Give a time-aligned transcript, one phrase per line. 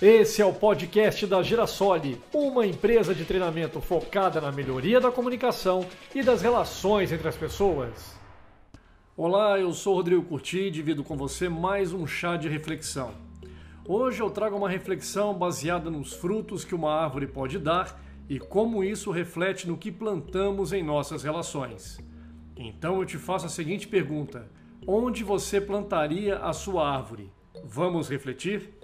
[0.00, 5.84] Esse é o podcast da Girasole, uma empresa de treinamento focada na melhoria da comunicação
[6.14, 8.14] e das relações entre as pessoas.
[9.16, 13.12] Olá, eu sou Rodrigo Curti e divido com você mais um chá de reflexão.
[13.84, 18.84] Hoje eu trago uma reflexão baseada nos frutos que uma árvore pode dar e como
[18.84, 21.98] isso reflete no que plantamos em nossas relações.
[22.56, 24.48] Então eu te faço a seguinte pergunta:
[24.86, 27.32] onde você plantaria a sua árvore?
[27.64, 28.77] Vamos refletir?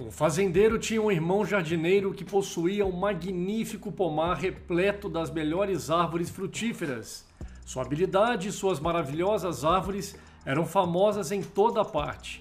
[0.00, 6.30] Um fazendeiro tinha um irmão jardineiro que possuía um magnífico pomar repleto das melhores árvores
[6.30, 7.26] frutíferas.
[7.66, 10.16] Sua habilidade e suas maravilhosas árvores
[10.46, 12.40] eram famosas em toda parte.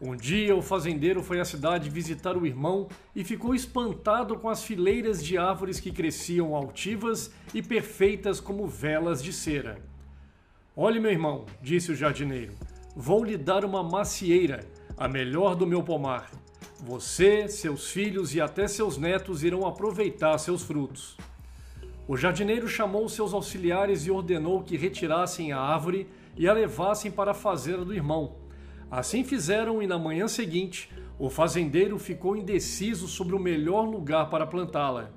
[0.00, 4.64] Um dia o fazendeiro foi à cidade visitar o irmão e ficou espantado com as
[4.64, 9.80] fileiras de árvores que cresciam altivas e perfeitas como velas de cera.
[10.74, 12.54] Olhe, meu irmão, disse o jardineiro,
[12.96, 14.66] vou lhe dar uma macieira,
[14.96, 16.28] a melhor do meu pomar.
[16.82, 21.14] Você, seus filhos e até seus netos irão aproveitar seus frutos.
[22.08, 27.32] O jardineiro chamou seus auxiliares e ordenou que retirassem a árvore e a levassem para
[27.32, 28.36] a fazenda do irmão.
[28.90, 34.46] Assim fizeram e na manhã seguinte, o fazendeiro ficou indeciso sobre o melhor lugar para
[34.46, 35.10] plantá-la.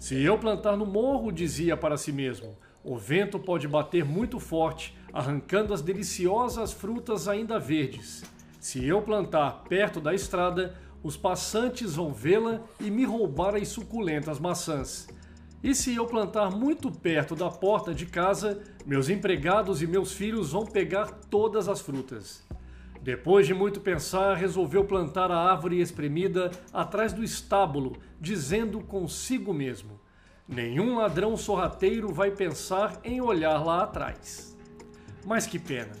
[0.00, 4.96] Se eu plantar no morro, dizia para si mesmo, o vento pode bater muito forte,
[5.12, 8.24] arrancando as deliciosas frutas ainda verdes.
[8.60, 14.38] Se eu plantar perto da estrada, os passantes vão vê-la e me roubar as suculentas
[14.38, 15.08] maçãs.
[15.62, 20.52] E se eu plantar muito perto da porta de casa, meus empregados e meus filhos
[20.52, 22.46] vão pegar todas as frutas.
[23.02, 30.00] Depois de muito pensar, resolveu plantar a árvore espremida atrás do estábulo, dizendo consigo mesmo:
[30.46, 34.56] Nenhum ladrão sorrateiro vai pensar em olhar lá atrás.
[35.24, 35.92] Mas que pena!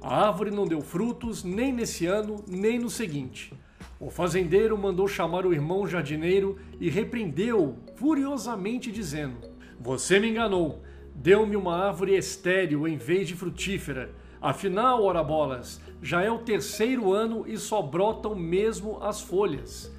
[0.00, 3.52] A árvore não deu frutos nem nesse ano, nem no seguinte.
[3.98, 9.36] O fazendeiro mandou chamar o irmão jardineiro e repreendeu furiosamente, dizendo:
[9.80, 10.82] Você me enganou,
[11.14, 14.10] deu-me uma árvore estéril em vez de frutífera.
[14.38, 19.90] Afinal, ora bolas, já é o terceiro ano e só brotam mesmo as folhas.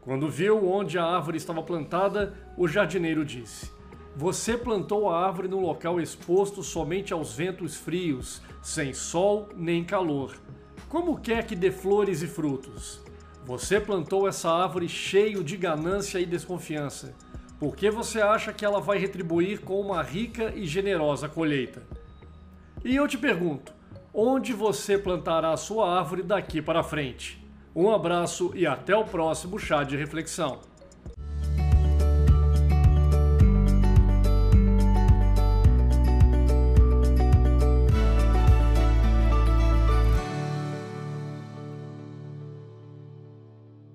[0.00, 3.68] Quando viu onde a árvore estava plantada, o jardineiro disse:
[4.14, 10.36] Você plantou a árvore num local exposto somente aos ventos frios, sem sol nem calor.
[10.88, 13.09] Como quer que dê flores e frutos?
[13.50, 17.12] Você plantou essa árvore cheio de ganância e desconfiança.
[17.58, 21.82] Por que você acha que ela vai retribuir com uma rica e generosa colheita?
[22.84, 23.72] E eu te pergunto,
[24.14, 27.44] onde você plantará a sua árvore daqui para frente?
[27.74, 30.60] Um abraço e até o próximo chá de reflexão.